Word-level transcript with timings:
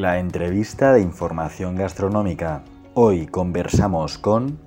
La 0.00 0.18
entrevista 0.18 0.94
de 0.94 1.02
información 1.02 1.76
gastronómica. 1.76 2.64
Hoy 2.94 3.26
conversamos 3.26 4.16
con... 4.16 4.58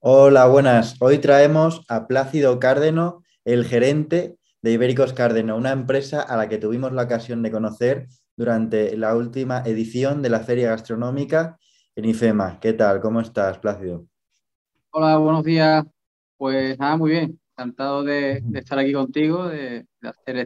Hola, 0.00 0.48
buenas. 0.48 0.96
Hoy 1.00 1.18
traemos 1.18 1.84
a 1.88 2.08
Plácido 2.08 2.58
Cárdeno, 2.58 3.22
el 3.44 3.64
gerente 3.64 4.34
de 4.62 4.72
Ibéricos 4.72 5.12
Cárdeno, 5.12 5.56
una 5.56 5.70
empresa 5.70 6.20
a 6.20 6.36
la 6.36 6.48
que 6.48 6.58
tuvimos 6.58 6.90
la 6.90 7.04
ocasión 7.04 7.44
de 7.44 7.52
conocer 7.52 8.08
durante 8.36 8.96
la 8.96 9.14
última 9.14 9.62
edición 9.64 10.20
de 10.20 10.30
la 10.30 10.40
Feria 10.40 10.70
Gastronómica 10.70 11.58
en 11.94 12.06
IFEMA. 12.06 12.58
¿Qué 12.58 12.72
tal? 12.72 13.00
¿Cómo 13.00 13.20
estás, 13.20 13.60
Plácido? 13.60 14.08
Hola, 14.90 15.16
buenos 15.18 15.44
días. 15.44 15.84
Pues 16.36 16.76
nada, 16.76 16.96
muy 16.96 17.12
bien. 17.12 17.40
Encantado 17.52 18.02
de, 18.02 18.42
estar 18.52 18.80
aquí 18.80 18.92
contigo, 18.92 19.46
de, 19.46 19.86
hacer 20.02 20.38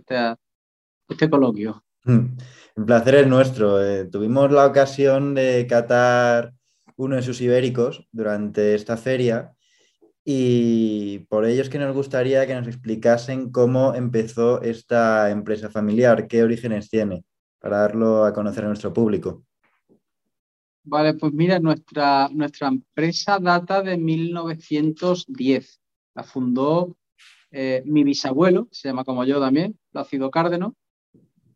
este 1.08 1.30
coloquio. 1.30 1.82
Un 2.04 2.86
placer 2.86 3.14
es 3.16 3.26
nuestro. 3.26 3.84
Eh, 3.84 4.06
tuvimos 4.06 4.50
la 4.50 4.66
ocasión 4.66 5.34
de 5.34 5.66
catar 5.68 6.52
uno 6.96 7.16
de 7.16 7.22
sus 7.22 7.40
ibéricos 7.40 8.06
durante 8.12 8.74
esta 8.74 8.96
feria 8.96 9.54
y 10.24 11.20
por 11.30 11.44
ello 11.44 11.62
es 11.62 11.70
que 11.70 11.78
nos 11.78 11.94
gustaría 11.94 12.46
que 12.46 12.54
nos 12.54 12.68
explicasen 12.68 13.50
cómo 13.50 13.94
empezó 13.94 14.60
esta 14.62 15.30
empresa 15.30 15.70
familiar, 15.70 16.28
qué 16.28 16.42
orígenes 16.42 16.90
tiene, 16.90 17.24
para 17.58 17.78
darlo 17.78 18.24
a 18.24 18.32
conocer 18.32 18.64
a 18.64 18.68
nuestro 18.68 18.92
público. 18.92 19.44
Vale, 20.82 21.14
pues 21.14 21.32
mira, 21.32 21.58
nuestra, 21.58 22.28
nuestra 22.30 22.68
empresa 22.68 23.38
data 23.38 23.82
de 23.82 23.96
1910. 23.96 25.80
La 26.14 26.22
fundó 26.22 26.96
eh, 27.50 27.82
mi 27.86 28.04
bisabuelo, 28.04 28.68
se 28.70 28.88
llama 28.88 29.04
como 29.04 29.24
yo 29.24 29.40
también, 29.40 29.78
Plácido 29.90 30.30
Cárdeno, 30.30 30.76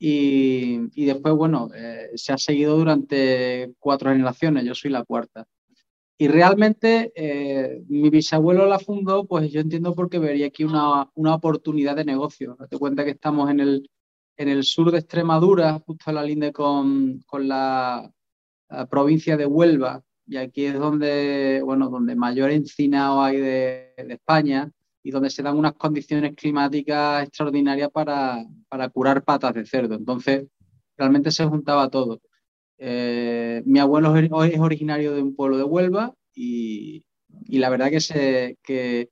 y, 0.06 1.06
después, 1.06 1.34
bueno, 1.34 1.70
eh, 1.74 2.10
se 2.14 2.34
ha 2.34 2.36
seguido 2.36 2.76
durante 2.76 3.72
cuatro 3.78 4.10
generaciones, 4.10 4.64
yo 4.64 4.74
soy 4.74 4.90
la 4.90 5.02
cuarta. 5.02 5.46
Y 6.18 6.28
realmente 6.28 7.10
eh, 7.16 7.82
mi 7.88 8.10
bisabuelo 8.10 8.66
la 8.66 8.78
fundó, 8.78 9.24
pues 9.24 9.50
yo 9.50 9.60
entiendo 9.60 9.94
porque 9.94 10.18
vería 10.18 10.48
aquí 10.48 10.62
una, 10.64 11.10
una 11.14 11.34
oportunidad 11.34 11.96
de 11.96 12.04
negocio. 12.04 12.54
Date 12.58 12.78
cuenta 12.78 13.04
que 13.04 13.12
estamos 13.12 13.50
en 13.50 13.60
el, 13.60 13.90
en 14.36 14.48
el 14.48 14.64
sur 14.64 14.90
de 14.90 14.98
Extremadura, 14.98 15.80
justo 15.86 16.10
a 16.10 16.12
la 16.12 16.22
línea 16.22 16.52
con, 16.52 17.20
con 17.26 17.48
la, 17.48 18.10
provincia 18.90 19.36
de 19.38 19.46
Huelva, 19.46 20.02
y 20.26 20.36
aquí 20.36 20.66
es 20.66 20.74
donde, 20.74 21.62
bueno, 21.64 21.88
donde 21.88 22.14
mayor 22.14 22.50
encinado 22.50 23.22
hay 23.22 23.38
de, 23.38 23.94
de 23.96 24.14
España 24.14 24.70
y 25.04 25.10
donde 25.10 25.28
se 25.28 25.42
dan 25.42 25.58
unas 25.58 25.74
condiciones 25.74 26.34
climáticas 26.34 27.24
extraordinarias 27.24 27.90
para, 27.90 28.42
para 28.70 28.88
curar 28.88 29.22
patas 29.22 29.54
de 29.54 29.66
cerdo. 29.66 29.94
Entonces, 29.94 30.46
realmente 30.96 31.30
se 31.30 31.44
juntaba 31.44 31.90
todo. 31.90 32.22
Eh, 32.78 33.62
mi 33.66 33.78
abuelo 33.78 34.16
es 34.16 34.58
originario 34.58 35.14
de 35.14 35.22
un 35.22 35.36
pueblo 35.36 35.58
de 35.58 35.64
Huelva 35.64 36.14
y, 36.34 37.04
y 37.44 37.58
la 37.58 37.68
verdad 37.68 37.90
que, 37.90 38.00
se, 38.00 38.56
que, 38.62 39.10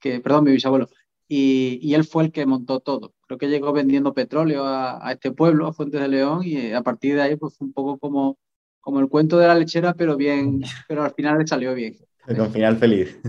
que, 0.00 0.20
perdón, 0.20 0.44
mi 0.44 0.50
bisabuelo, 0.50 0.88
y, 1.28 1.78
y, 1.82 1.94
él 1.94 2.04
fue 2.04 2.24
el 2.24 2.32
que 2.32 2.44
montó 2.44 2.80
todo. 2.80 3.14
Creo 3.26 3.38
que 3.38 3.48
llegó 3.48 3.72
vendiendo 3.72 4.14
petróleo 4.14 4.64
a, 4.64 5.06
a, 5.06 5.12
este 5.12 5.30
pueblo, 5.30 5.68
a 5.68 5.72
Fuentes 5.72 6.00
de 6.00 6.08
León, 6.08 6.40
y 6.42 6.56
eh, 6.56 6.74
a 6.74 6.82
partir 6.82 7.14
de 7.14 7.22
ahí 7.22 7.36
pues, 7.36 7.56
fue 7.56 7.66
un 7.68 7.72
poco 7.72 7.98
como, 7.98 8.38
como 8.80 8.98
el 8.98 9.08
cuento 9.08 9.38
de 9.38 9.46
la 9.46 9.54
lechera, 9.54 9.94
pero 9.94 10.16
bien, 10.16 10.62
pero 10.88 11.04
al 11.04 11.12
final 11.12 11.38
le 11.38 11.46
salió 11.46 11.74
bien. 11.74 11.96
Con 12.26 12.52
final 12.52 12.76
feliz. 12.76 13.20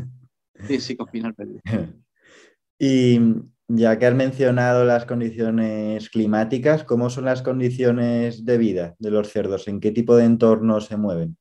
Sí, 0.68 0.80
sí, 0.80 0.96
con 0.96 1.08
final 1.08 1.34
feliz. 1.36 1.62
Y 2.82 3.20
ya 3.68 4.00
que 4.00 4.06
has 4.06 4.16
mencionado 4.16 4.86
las 4.86 5.06
condiciones 5.06 6.10
climáticas, 6.10 6.86
¿cómo 6.86 7.10
son 7.10 7.26
las 7.26 7.42
condiciones 7.42 8.46
de 8.46 8.58
vida 8.58 8.96
de 9.00 9.12
los 9.12 9.28
cerdos? 9.30 9.68
¿En 9.68 9.82
qué 9.82 9.92
tipo 9.92 10.16
de 10.16 10.24
entorno 10.24 10.80
se 10.80 10.96
mueven? 10.96 11.38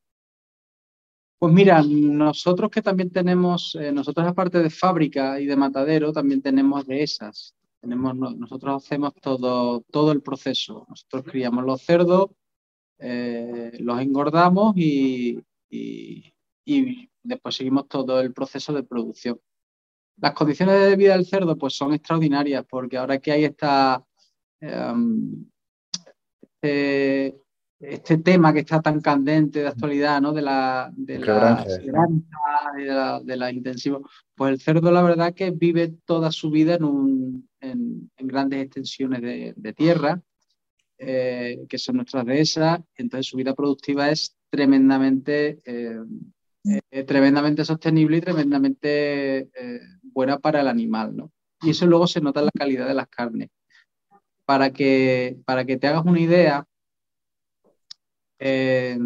Pues 1.39 1.53
mira, 1.53 1.81
nosotros 1.83 2.71
que 2.71 2.83
también 2.83 3.11
tenemos, 3.11 3.77
eh, 3.81 3.93
nosotros 3.93 4.27
aparte 4.27 4.59
de 4.59 4.71
fábrica 4.71 5.41
y 5.41 5.47
de 5.47 5.55
matadero, 5.55 6.13
también 6.13 6.43
tenemos 6.43 6.85
de 6.85 7.05
esas. 7.05 7.55
Tenemos, 7.81 8.17
nosotros 8.17 8.85
hacemos 8.85 9.15
todo, 9.23 9.83
todo 9.83 10.11
el 10.11 10.21
proceso. 10.21 10.85
Nosotros 10.89 11.23
criamos 11.25 11.65
los 11.65 11.81
cerdos, 11.81 12.31
eh, 12.99 13.71
los 13.79 14.01
engordamos 14.01 14.77
y, 14.77 15.39
y, 15.71 16.25
y 16.65 17.09
después 17.29 17.55
seguimos 17.55 17.87
todo 17.89 18.21
el 18.21 18.33
proceso 18.33 18.73
de 18.73 18.83
producción. 18.83 19.39
Las 20.17 20.33
condiciones 20.33 20.81
de 20.81 20.97
vida 20.97 21.13
del 21.13 21.27
cerdo 21.27 21.57
pues 21.57 21.75
son 21.75 21.93
extraordinarias 21.93 22.65
porque 22.69 22.97
ahora 22.97 23.19
que 23.19 23.31
hay 23.31 23.45
esta, 23.45 24.05
em, 24.61 25.47
este, 26.41 27.37
este, 27.79 28.19
tema 28.19 28.53
que 28.53 28.61
está 28.61 28.81
tan 28.83 29.01
candente 29.01 29.61
de 29.61 29.69
actualidad, 29.69 30.21
¿no? 30.21 30.33
De 30.33 30.43
la, 30.43 30.91
de 30.97 31.19
la, 31.21 31.65
de 33.23 33.37
la, 33.37 33.53
intensivo, 33.53 34.09
pues 34.35 34.53
el 34.55 34.61
cerdo 34.61 34.91
la 34.91 35.03
verdad 35.03 35.35
que 35.35 35.53
vive 35.53 35.95
toda 36.05 36.33
su 36.33 36.51
vida 36.51 36.75
en, 36.75 36.85
un, 36.85 37.49
en, 37.61 38.11
grandes 38.17 38.65
extensiones 38.65 39.21
de, 39.23 39.73
tierra, 39.75 40.21
eh, 40.99 41.65
que 41.69 41.79
son 41.79 41.97
nuestras 41.97 42.27
dehesas, 42.27 42.81
entonces 42.97 43.27
su 43.27 43.37
vida 43.37 43.55
productiva 43.55 44.11
es 44.11 44.37
tremendamente... 44.51 45.61
Em, 45.65 46.33
eh, 46.65 47.05
tremendamente 47.05 47.65
sostenible 47.65 48.19
y 48.19 48.21
tremendamente 48.21 49.39
eh, 49.55 49.81
buena 50.03 50.39
para 50.39 50.61
el 50.61 50.69
animal, 50.69 51.17
¿no? 51.17 51.33
Y 51.63 51.71
eso 51.71 51.87
luego 51.87 52.07
se 52.07 52.21
nota 52.21 52.41
en 52.41 52.47
la 52.47 52.53
calidad 52.53 52.87
de 52.87 52.95
las 52.95 53.09
carnes. 53.09 53.51
Para 54.45 54.71
que, 54.73 55.39
para 55.45 55.65
que 55.65 55.77
te 55.77 55.87
hagas 55.87 56.05
una 56.05 56.21
idea 56.21 56.67
de 58.39 58.99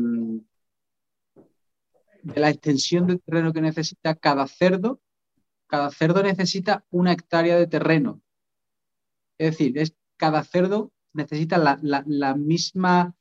la 2.23 2.51
extensión 2.51 3.07
de 3.07 3.19
terreno 3.19 3.53
que 3.53 3.61
necesita 3.61 4.15
cada 4.15 4.47
cerdo, 4.47 5.01
cada 5.67 5.91
cerdo 5.91 6.23
necesita 6.23 6.85
una 6.91 7.13
hectárea 7.13 7.57
de 7.57 7.67
terreno. 7.67 8.21
Es 9.39 9.53
decir, 9.53 9.79
es, 9.79 9.95
cada 10.17 10.45
cerdo 10.45 10.93
necesita 11.15 11.59
la, 11.59 12.35
misma 12.37 13.15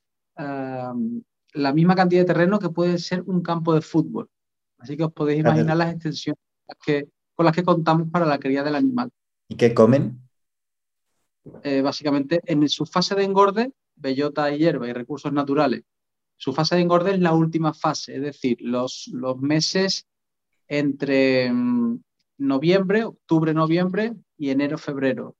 la 1.53 1.73
misma 1.73 1.95
cantidad 1.95 2.21
de 2.21 2.33
terreno 2.33 2.59
que 2.59 2.69
puede 2.69 2.97
ser 2.97 3.21
un 3.25 3.41
campo 3.41 3.73
de 3.73 3.81
fútbol. 3.81 4.29
Así 4.77 4.97
que 4.97 5.03
os 5.03 5.13
podéis 5.13 5.41
imaginar 5.41 5.77
las 5.77 5.93
extensiones 5.93 6.39
que, 6.83 7.07
con 7.35 7.45
las 7.45 7.55
que 7.55 7.63
contamos 7.63 8.09
para 8.09 8.25
la 8.25 8.39
cría 8.39 8.63
del 8.63 8.75
animal. 8.75 9.11
¿Y 9.47 9.55
qué 9.55 9.73
comen? 9.73 10.19
Eh, 11.63 11.81
básicamente, 11.81 12.41
en 12.45 12.67
su 12.69 12.85
fase 12.85 13.15
de 13.15 13.23
engorde, 13.23 13.71
bellota 13.95 14.51
y 14.51 14.59
hierba 14.59 14.87
y 14.87 14.93
recursos 14.93 15.31
naturales. 15.33 15.83
Su 16.37 16.53
fase 16.53 16.75
de 16.75 16.81
engorde 16.81 17.11
es 17.11 17.19
la 17.19 17.33
última 17.33 17.73
fase, 17.73 18.15
es 18.15 18.21
decir, 18.21 18.57
los, 18.61 19.09
los 19.13 19.37
meses 19.39 20.07
entre 20.67 21.51
mm, 21.51 21.99
noviembre, 22.37 23.03
octubre, 23.03 23.53
noviembre 23.53 24.13
y 24.37 24.49
enero, 24.49 24.77
febrero. 24.77 25.35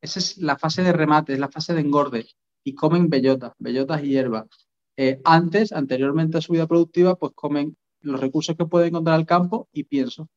Esa 0.00 0.20
es 0.20 0.38
la 0.38 0.56
fase 0.56 0.82
de 0.82 0.92
remate, 0.92 1.32
es 1.32 1.40
la 1.40 1.48
fase 1.48 1.74
de 1.74 1.80
engorde. 1.80 2.26
Y 2.62 2.74
comen 2.74 3.08
bellotas, 3.08 3.52
bellotas 3.58 4.02
y 4.04 4.08
hierbas. 4.08 4.46
Eh, 4.96 5.20
antes, 5.24 5.72
anteriormente 5.72 6.38
a 6.38 6.40
su 6.40 6.52
vida 6.52 6.66
productiva, 6.66 7.16
pues 7.16 7.32
comen 7.34 7.76
los 8.00 8.20
recursos 8.20 8.56
que 8.56 8.64
puede 8.64 8.86
encontrar 8.86 9.18
el 9.18 9.26
campo 9.26 9.68
y 9.72 9.84
pienso. 9.84 10.28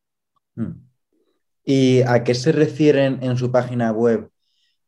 Hmm. 0.56 0.74
¿Y 1.64 2.02
a 2.02 2.24
qué 2.24 2.36
se 2.36 2.52
refieren 2.52 3.20
en 3.22 3.38
su 3.38 3.52
página 3.52 3.92
web 3.92 4.30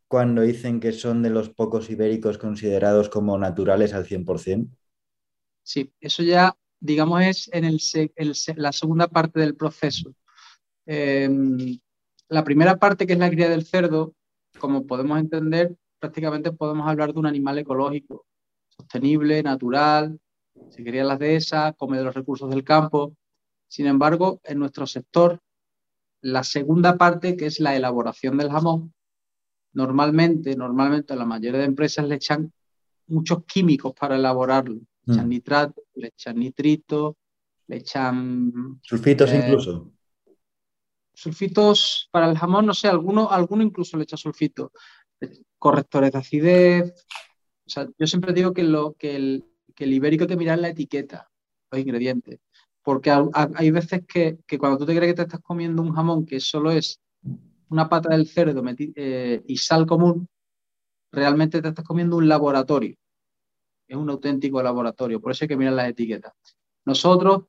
cuando 0.08 0.42
dicen 0.42 0.80
que 0.80 0.92
son 0.92 1.22
de 1.22 1.30
los 1.30 1.50
pocos 1.50 1.90
ibéricos 1.90 2.38
considerados 2.38 3.08
como 3.08 3.38
naturales 3.38 3.94
al 3.94 4.06
100%? 4.06 4.68
Sí, 5.64 5.94
eso 6.02 6.24
ya, 6.24 6.58
digamos, 6.80 7.22
es 7.22 7.50
en 7.54 7.66
el, 7.66 7.80
la 8.56 8.72
segunda 8.74 9.08
parte 9.08 9.40
del 9.40 9.56
proceso. 9.56 10.14
Em, 10.86 11.80
la 12.28 12.44
primera 12.44 12.78
parte, 12.78 13.06
que 13.06 13.14
es 13.14 13.20
la 13.20 13.30
cría 13.30 13.48
del 13.48 13.66
cerdo, 13.66 14.16
como 14.60 14.86
podemos 14.86 15.20
entender, 15.20 15.76
prácticamente 16.00 16.52
podemos 16.52 16.90
hablar 16.90 17.14
de 17.14 17.20
un 17.20 17.28
animal 17.28 17.60
ecológico 17.60 18.26
sostenible, 18.76 19.44
natural, 19.44 20.20
se 20.70 20.84
querían 20.84 21.08
las 21.08 21.20
dehesas, 21.20 21.74
come 21.78 21.98
de 21.98 22.04
los 22.04 22.16
recursos 22.16 22.50
del 22.50 22.64
campo. 22.64 23.16
Sin 23.68 23.88
embargo, 23.88 24.42
en 24.44 24.60
nuestro 24.60 24.86
sector, 24.86 25.40
la 26.22 26.44
segunda 26.44 26.98
parte, 26.98 27.36
que 27.36 27.48
es 27.48 27.60
la 27.60 27.76
elaboración 27.76 28.38
del 28.38 28.52
jamón, 28.52 28.94
normalmente, 29.74 30.56
normalmente 30.56 31.16
la 31.16 31.26
mayoría 31.26 31.60
de 31.60 31.66
empresas 31.66 32.08
le 32.08 32.16
echan 32.16 32.52
muchos 33.08 33.44
químicos 33.46 33.94
para 33.94 34.16
elaborarlo. 34.16 34.76
Le 35.06 35.14
echan 35.14 35.26
mm. 35.26 35.30
nitrato, 35.30 35.84
le 35.96 36.08
echan 36.08 36.38
nitrito, 36.38 37.18
le 37.68 37.78
echan... 37.78 38.80
Sulfitos 38.84 39.32
eh, 39.32 39.44
incluso. 39.44 39.92
Sulfitos 41.14 42.10
para 42.12 42.30
el 42.30 42.38
jamón, 42.38 42.66
no 42.66 42.74
sé, 42.74 42.88
alguno, 42.88 43.30
alguno 43.32 43.64
incluso 43.64 43.98
le 43.98 44.04
echa 44.04 44.18
sulfito. 44.18 44.72
Correctores 45.58 46.12
de 46.12 46.18
acidez, 46.18 47.06
yo 47.98 48.08
siempre 48.08 48.34
digo 48.34 48.54
que, 48.54 48.64
lo, 48.64 48.94
que, 48.94 49.16
el, 49.16 49.46
que 49.76 49.86
el 49.86 49.94
ibérico 49.94 50.28
te 50.28 50.38
mira 50.38 50.56
la 50.58 50.70
etiqueta, 50.70 51.30
los 51.72 51.82
ingredientes. 51.82 52.40
Porque 52.84 53.12
hay 53.12 53.72
veces 53.72 54.04
que, 54.08 54.40
que, 54.48 54.58
cuando 54.58 54.80
tú 54.80 54.86
te 54.86 54.96
crees 54.96 55.12
que 55.12 55.18
te 55.18 55.22
estás 55.24 55.42
comiendo 55.42 55.82
un 55.82 55.94
jamón 55.94 56.26
que 56.26 56.40
solo 56.40 56.72
es 56.72 57.00
una 57.70 57.88
pata 57.88 58.10
del 58.10 58.28
cerdo 58.28 58.64
eh, 58.68 59.44
y 59.46 59.58
sal 59.58 59.86
común, 59.86 60.28
realmente 61.12 61.62
te 61.62 61.70
estás 61.70 61.86
comiendo 61.86 62.18
un 62.18 62.28
laboratorio. 62.28 62.96
es 63.88 63.96
un 63.96 64.10
auténtico 64.10 64.62
laboratorio, 64.62 65.22
por 65.22 65.32
eso 65.32 65.46
hay 65.46 65.50
que 65.50 65.58
mirar 65.58 65.74
las 65.74 65.90
etiquetas. 65.90 66.34
Nosotros 66.86 67.44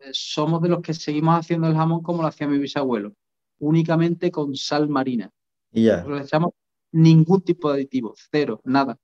eh, 0.00 0.10
somos 0.12 0.60
de 0.62 0.68
los 0.68 0.80
que 0.80 0.94
seguimos 0.94 1.38
haciendo 1.38 1.68
el 1.68 1.74
jamón 1.74 2.02
como 2.02 2.22
lo 2.22 2.28
hacía 2.28 2.48
mi 2.48 2.58
bisabuelo, 2.58 3.14
únicamente 3.58 4.30
con 4.30 4.54
sal 4.56 4.88
marina. 4.88 5.30
Y 5.72 5.84
ya. 5.84 6.02
No 6.02 6.16
le 6.16 6.22
echamos 6.22 6.52
ningún 6.92 7.42
tipo 7.42 7.68
de 7.68 7.76
aditivo, 7.76 8.14
cero, 8.30 8.60
nada. 8.64 8.98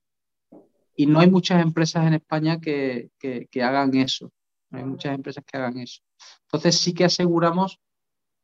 Y 0.95 1.05
no 1.07 1.19
hay 1.19 1.29
muchas 1.29 1.61
empresas 1.61 2.07
en 2.07 2.13
España 2.13 2.59
que, 2.59 3.11
que 3.19 3.63
hagan 3.63 3.93
eso. 3.95 4.31
No 4.69 4.79
hay 4.79 4.85
muchas 4.85 5.13
empresas 5.15 5.43
que 5.45 5.57
hagan 5.57 5.77
eso. 5.79 6.01
Entonces 6.43 6.79
sí 6.79 6.93
que 6.93 7.05
aseguramos 7.05 7.79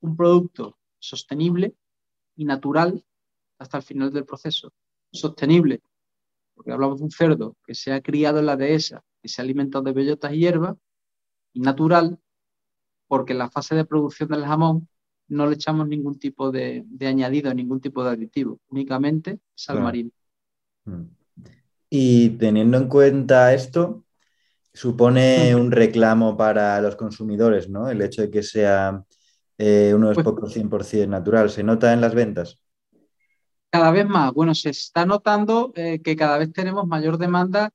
un 0.02 0.16
producto 0.18 0.78
sostenible 1.00 1.76
y 2.36 2.46
natural 2.46 3.04
hasta 3.58 3.78
el 3.78 3.84
final 3.84 4.12
del 4.12 4.26
proceso. 4.26 4.74
Sostenible, 5.12 5.82
porque 6.56 6.72
hablamos 6.72 7.00
de 7.00 7.06
un 7.06 7.12
cerdo 7.12 7.58
que 7.66 7.76
se 7.76 7.94
ha 7.94 8.02
criado 8.02 8.40
en 8.40 8.46
la 8.46 8.56
dehesa, 8.56 9.04
que 9.22 9.28
se 9.28 9.42
ha 9.42 9.44
alimentado 9.44 9.84
de 9.84 9.94
bellotas 9.94 10.34
y 10.34 10.40
hierbas, 10.40 10.78
y 11.54 11.60
natural, 11.60 12.20
porque 13.08 13.34
en 13.34 13.40
la 13.40 13.50
fase 13.50 13.76
de 13.76 13.86
producción 13.86 14.30
del 14.30 14.46
jamón 14.46 14.88
no 15.28 15.48
le 15.48 15.56
echamos 15.56 15.88
ningún 15.88 16.18
tipo 16.18 16.52
de, 16.52 16.86
añadido, 17.02 17.54
ningún 17.54 17.82
tipo 17.82 18.04
de 18.04 18.12
aditivo, 18.12 18.60
únicamente 18.70 19.40
sal 19.54 19.82
marina. 19.82 20.12
Mm. 20.86 21.04
Y 21.94 22.30
teniendo 22.38 22.78
en 22.78 22.88
cuenta 22.88 23.54
esto, 23.54 24.06
supone 24.74 25.54
un 25.56 25.72
reclamo 25.72 26.38
para 26.38 26.80
los 26.80 26.96
consumidores, 26.96 27.70
¿no? 27.70 27.90
El 27.90 28.02
hecho 28.02 28.22
de 28.22 28.32
que 28.32 28.44
sea 28.44 29.04
eh, 29.58 29.92
uno 29.94 30.08
de 30.08 30.16
los 30.16 30.24
pues 30.24 30.36
pocos 30.36 30.56
100% 30.56 31.10
natural. 31.10 31.50
¿Se 31.50 31.64
nota 31.64 31.92
en 31.92 32.00
las 32.00 32.16
ventas? 32.16 32.58
Cada 33.70 33.92
vez 33.92 34.08
más. 34.08 34.34
Bueno, 34.34 34.56
se 34.56 34.70
está 34.70 35.06
notando 35.06 35.74
eh, 35.76 36.02
que 36.02 36.16
cada 36.16 36.38
vez 36.38 36.54
tenemos 36.54 36.88
mayor 36.88 37.18
demanda 37.18 37.72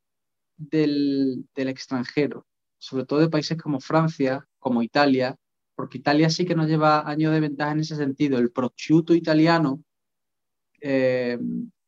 del, 0.56 1.46
extranjero, 1.54 2.46
sobre 2.78 3.04
todo 3.04 3.20
de 3.20 3.28
países 3.28 3.58
como 3.58 3.80
Francia, 3.80 4.48
como 4.58 4.82
Italia, 4.82 5.36
porque 5.74 5.98
Italia 5.98 6.30
sí 6.30 6.46
que 6.46 6.54
nos 6.54 6.68
lleva 6.68 7.06
años 7.06 7.32
de 7.32 7.40
ventaja 7.40 7.72
en 7.72 7.80
ese 7.80 7.96
sentido. 7.96 8.38
El 8.38 8.50
prosciutto 8.50 9.14
italiano 9.14 9.82
eh, 10.88 11.36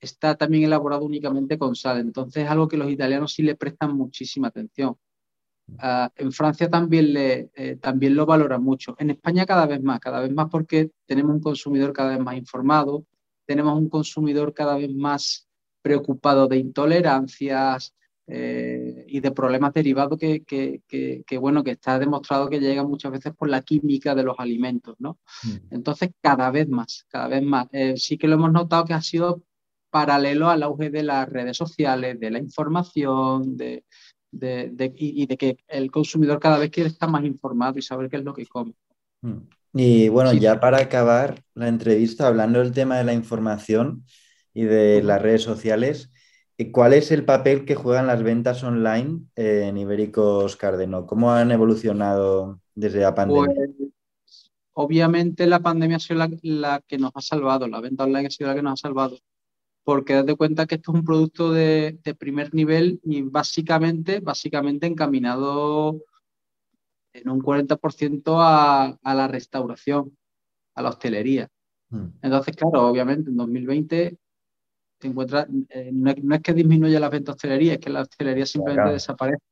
está 0.01 0.35
también 0.35 0.65
elaborado 0.65 1.05
únicamente 1.05 1.57
con 1.57 1.77
sal. 1.77 2.01
Entonces 2.01 2.45
es 2.45 2.51
algo 2.51 2.67
que 2.67 2.77
los 2.77 2.91
italianos 2.91 3.33
sí 3.33 3.43
le 3.45 3.55
prestan 3.55 3.97
muchísima 3.97 4.49
atención. 4.49 4.97
Ah, 5.79 6.11
en 6.17 6.33
Francia 6.33 6.69
también, 6.69 7.13
le, 7.13 7.51
eh, 7.55 7.77
también 7.77 8.17
lo 8.17 8.27
valoran 8.27 8.63
mucho. 8.63 8.97
En 8.99 9.11
España 9.11 9.47
cada 9.47 9.67
vez 9.67 9.81
más, 9.83 10.01
cada 10.01 10.21
vez 10.21 10.33
más 10.33 10.49
porque 10.51 10.91
tenemos 11.07 11.33
un 11.33 11.41
consumidor 11.41 11.93
cada 11.93 12.11
vez 12.11 12.21
más 12.21 12.37
informado, 12.37 13.05
tenemos 13.47 13.79
un 13.79 13.89
consumidor 13.89 14.53
cada 14.53 14.77
vez 14.77 14.93
más 14.93 15.47
preocupado 15.81 16.49
de 16.49 16.57
intolerancias 16.59 17.95
eh, 18.31 19.07
y 19.09 19.21
de 19.21 19.31
problemas 19.31 19.73
derivados 19.73 20.19
que, 20.19 20.43
que, 20.45 21.39
bueno, 21.39 21.65
que 21.65 21.71
está 21.71 21.99
demostrado 21.99 22.51
que 22.51 22.61
llegan 22.61 22.87
muchas 22.87 23.11
veces 23.11 23.33
por 23.35 23.49
la 23.49 23.63
química 23.63 24.15
de 24.15 24.23
los 24.23 24.39
alimentos, 24.39 24.97
¿no? 24.99 25.19
Mm. 25.45 25.75
Entonces, 25.75 26.11
cada 26.21 26.51
vez 26.51 26.69
más, 26.69 27.07
cada 27.09 27.29
vez 27.29 27.43
más. 27.43 27.69
Eh, 27.73 27.97
sí 27.97 28.19
que 28.19 28.29
lo 28.29 28.35
hemos 28.35 28.53
notado 28.53 28.85
que 28.85 28.93
ha 28.93 29.01
sido 29.01 29.43
paralelo 29.89 30.51
al 30.51 30.63
auge 30.63 30.91
de 30.91 31.03
las 31.05 31.27
redes 31.27 31.57
sociales, 31.57 32.21
de 32.21 32.31
la 32.31 32.39
información, 32.39 33.57
de, 33.57 33.85
y, 34.31 35.27
de 35.27 35.37
que 35.39 35.57
el 35.67 35.91
consumidor 35.91 36.39
cada 36.39 36.59
vez 36.59 36.71
quiere 36.71 36.91
estar 36.91 37.09
más 37.09 37.25
informado 37.25 37.79
y 37.79 37.83
saber 37.83 38.11
qué 38.11 38.19
es 38.19 38.25
lo 38.25 38.35
que 38.35 38.45
come. 38.45 38.75
Mm. 39.23 39.39
Y 39.73 40.11
bueno, 40.11 40.35
ya 40.35 40.61
para 40.61 40.79
acabar 40.79 41.43
la 41.55 41.69
entrevista, 41.69 42.27
hablando 42.27 42.59
del 42.59 42.73
tema 42.73 42.99
de 42.99 43.05
la 43.05 43.15
información 43.15 44.05
y 44.53 44.65
de 44.65 45.03
las 45.03 45.23
redes 45.23 45.43
sociales, 45.43 46.11
¿cuál 46.73 46.93
es 46.93 47.13
el 47.13 47.25
papel 47.25 47.65
que 47.65 47.75
juegan 47.75 48.07
las 48.07 48.23
ventas 48.23 48.63
online 48.65 49.21
en 49.37 49.77
Ibéricos 49.79 50.57
Cardeno? 50.57 51.07
¿Cómo 51.07 51.33
han 51.33 51.53
evolucionado 51.53 52.61
desde 52.75 53.01
la 53.01 53.15
pandemia? 53.15 53.55
Pues, 53.55 54.53
obviamente 54.73 55.47
la 55.47 55.61
pandemia 55.61 55.97
ha 55.97 56.01
sido 56.01 56.27
la, 56.43 56.81
que 56.87 56.99
nos 56.99 57.13
ha 57.15 57.21
salvado, 57.21 57.69
la 57.69 57.81
venta 57.81 58.05
online 58.05 58.27
ha 58.27 58.31
sido 58.31 58.49
la 58.49 58.57
que 58.57 58.63
nos 58.63 58.73
ha 58.73 58.89
salvado 58.89 59.19
porque 59.89 60.13
date 60.13 60.37
cuenta 60.37 60.67
que 60.67 60.75
esto 60.75 60.93
es 60.93 60.99
un 60.99 61.05
producto 61.07 61.51
de, 61.51 61.99
primer 62.19 62.53
nivel 62.53 63.01
y 63.05 63.23
básicamente, 63.23 64.21
básicamente 64.21 64.87
encaminado 64.87 66.03
en 67.15 67.31
un 67.31 67.41
40% 67.41 68.37
a, 68.39 68.99
a, 69.03 69.15
la 69.15 69.29
restauración, 69.29 70.15
a 70.75 70.83
la 70.83 70.91
hostelería. 70.91 71.49
Hmm. 71.89 72.09
Entonces, 72.21 72.55
claro, 72.55 72.87
obviamente 72.87 73.31
en 73.31 73.37
2020 73.39 74.19
te 74.99 75.09
encuentras, 75.09 75.47
eh, 75.71 75.91
no, 75.93 76.11
es, 76.11 76.41
que 76.43 76.53
disminuya 76.53 77.01
la 77.01 77.09
venta 77.09 77.33
de 77.33 77.37
hostelería, 77.37 77.75
es 77.75 77.79
que 77.79 77.91
la 77.91 78.03
hostelería 78.03 78.47
simplemente 78.47 78.93
desaparece. 78.93 79.43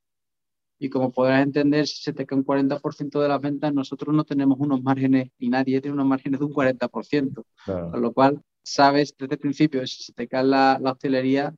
Y 0.79 0.91
como 0.91 1.11
podrás 1.11 1.43
entender, 1.43 1.87
si 1.87 2.03
se 2.03 2.13
te 2.13 2.27
cae 2.27 2.37
un 2.39 2.45
40% 2.45 3.21
de 3.21 3.29
las 3.29 3.41
ventas, 3.41 3.73
nosotros 3.73 4.15
no 4.15 4.25
tenemos 4.25 4.59
unos 4.61 4.83
márgenes, 4.83 5.31
y 5.39 5.49
nadie 5.49 5.81
tiene 5.81 5.95
unos 5.95 6.07
márgenes 6.07 6.41
de 6.41 6.47
un 6.47 6.53
40%. 6.53 7.45
Con 7.65 8.03
lo 8.03 8.13
cual, 8.13 8.43
sabes 8.63 9.15
desde 9.17 9.35
el 9.35 9.41
principio, 9.41 9.87
si 9.87 10.03
se 10.03 10.13
te 10.13 10.29
cae 10.29 10.45
la, 10.45 10.79
hostelería, 10.85 11.55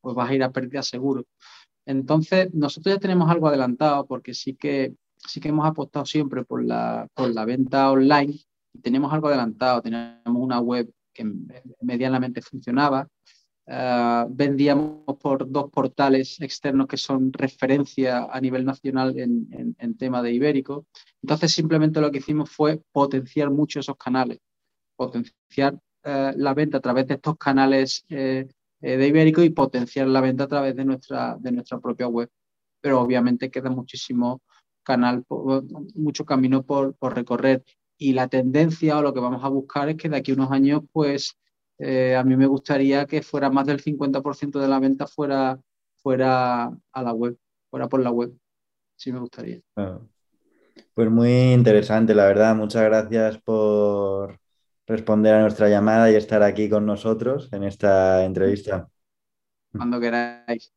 pues 0.00 0.16
vas 0.16 0.30
a 0.30 0.34
ir 0.34 0.42
a 0.42 0.50
pérdida 0.50 0.82
seguro. 0.82 1.24
Entonces, 1.86 2.52
nosotros 2.52 2.94
ya 2.94 3.00
tenemos 3.00 3.30
algo 3.30 3.48
adelantado 3.48 4.06
porque 4.06 4.34
sí 4.34 4.54
que, 4.54 4.94
sí 5.16 5.40
que 5.40 5.48
hemos 5.48 5.66
apostado 5.66 6.06
siempre 6.06 6.44
por 6.44 6.64
la, 6.64 7.08
por 7.14 7.32
la 7.32 7.44
venta 7.44 7.90
online 7.90 8.34
y 8.72 8.78
tenemos 8.80 9.12
algo 9.12 9.28
adelantado. 9.28 9.82
Tenemos 9.82 10.18
una 10.24 10.60
web 10.60 10.92
que 11.12 11.24
medianamente 11.80 12.42
funcionaba. 12.42 13.08
Eh, 13.66 14.24
vendíamos 14.30 15.16
por 15.20 15.50
dos 15.50 15.70
portales 15.70 16.40
externos 16.40 16.88
que 16.88 16.96
son 16.96 17.32
referencia 17.32 18.24
a 18.24 18.40
nivel 18.40 18.64
nacional 18.64 19.18
en, 19.18 19.46
en, 19.52 19.76
en 19.78 19.96
tema 19.96 20.22
de 20.22 20.32
ibérico. 20.32 20.86
Entonces, 21.22 21.52
simplemente 21.52 22.00
lo 22.00 22.10
que 22.10 22.18
hicimos 22.18 22.50
fue 22.50 22.80
potenciar 22.92 23.50
mucho 23.50 23.80
esos 23.80 23.96
canales, 23.96 24.38
potenciar 24.96 25.78
eh, 26.04 26.32
la 26.36 26.52
venta 26.52 26.78
a 26.78 26.80
través 26.80 27.06
de 27.06 27.14
estos 27.14 27.36
canales 27.36 28.04
eh, 28.08 28.48
eh, 28.80 28.96
de 28.96 29.06
Ibérico 29.06 29.42
y 29.42 29.50
potenciar 29.50 30.08
la 30.08 30.20
venta 30.20 30.44
a 30.44 30.48
través 30.48 30.74
de 30.74 30.84
nuestra, 30.84 31.36
de 31.38 31.52
nuestra 31.52 31.78
propia 31.78 32.08
web. 32.08 32.28
Pero 32.80 33.00
obviamente 33.00 33.50
queda 33.50 33.70
muchísimo 33.70 34.42
canal, 34.82 35.24
mucho 35.94 36.24
camino 36.24 36.64
por, 36.64 36.96
por 36.96 37.14
recorrer. 37.14 37.62
Y 38.02 38.12
la 38.12 38.26
tendencia 38.28 38.98
o 38.98 39.02
lo 39.02 39.14
que 39.14 39.20
vamos 39.20 39.44
a 39.44 39.48
buscar 39.48 39.88
es 39.88 39.96
que 39.96 40.08
de 40.08 40.16
aquí 40.16 40.32
a 40.32 40.34
unos 40.34 40.50
años, 40.50 40.82
pues 40.92 41.38
a 41.78 42.22
mí 42.24 42.36
me 42.36 42.46
gustaría 42.46 43.06
que 43.06 43.22
fuera 43.22 43.50
más 43.50 43.66
del 43.66 43.80
50% 43.80 44.60
de 44.60 44.68
la 44.68 44.78
venta 44.78 45.06
fuera, 45.06 45.58
fuera 45.96 46.64
a 46.64 47.02
la 47.02 47.12
web, 47.12 47.36
fuera 47.70 47.88
por 47.88 48.00
la 48.00 48.10
web. 48.10 48.32
Sí 48.96 49.12
me 49.12 49.20
gustaría. 49.20 49.60
Pues 50.94 51.10
muy 51.10 51.52
interesante, 51.52 52.14
la 52.14 52.26
verdad. 52.26 52.54
Muchas 52.54 52.84
gracias 52.84 53.38
por, 53.38 54.38
responder 54.86 55.34
a 55.34 55.40
nuestra 55.40 55.68
llamada 55.68 56.10
y 56.10 56.16
estar 56.16 56.42
aquí 56.42 56.68
con 56.68 56.86
nosotros 56.86 57.48
en 57.52 57.64
esta 57.64 58.24
entrevista. 58.24 58.88
Cuando 59.72 60.00
queráis. 60.00 60.72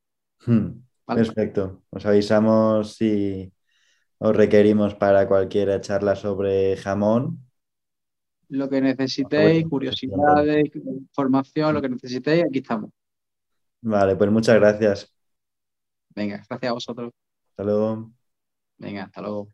Hmm, 0.45 0.81
perfecto. 1.05 1.83
Os 1.89 2.05
avisamos 2.05 2.95
si 2.95 3.51
os 4.17 4.35
requerimos 4.35 4.95
para 4.95 5.27
cualquier 5.27 5.79
charla 5.81 6.15
sobre 6.15 6.77
jamón. 6.77 7.39
Lo 8.49 8.69
que 8.69 8.79
necesitéis, 8.79 9.65
curiosidades, 9.67 10.71
información, 10.75 11.73
lo 11.73 11.81
que 11.81 11.89
necesitéis, 11.89 12.45
aquí 12.45 12.59
estamos. 12.59 12.91
Vale, 13.81 14.15
pues 14.15 14.31
muchas 14.31 14.55
gracias. 14.55 15.13
Venga, 16.15 16.43
gracias 16.47 16.69
a 16.69 16.73
vosotros. 16.73 17.11
Hasta 17.51 17.63
luego. 17.63 18.11
Venga, 18.77 19.03
hasta 19.03 19.21
luego. 19.21 19.49